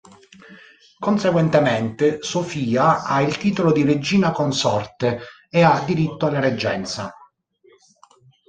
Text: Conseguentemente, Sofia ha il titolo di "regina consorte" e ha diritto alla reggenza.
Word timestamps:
Conseguentemente, 0.99 2.23
Sofia 2.23 3.03
ha 3.03 3.21
il 3.21 3.37
titolo 3.37 3.71
di 3.71 3.83
"regina 3.83 4.31
consorte" 4.31 5.19
e 5.47 5.61
ha 5.61 5.79
diritto 5.85 6.25
alla 6.25 6.39
reggenza. 6.39 7.13